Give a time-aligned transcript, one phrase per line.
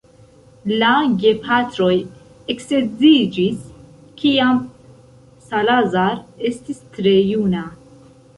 [0.83, 1.91] La gepatroj
[2.53, 3.67] eksedziĝis
[4.23, 4.63] kiam
[5.51, 6.19] Salazar
[6.53, 7.63] estis tre juna.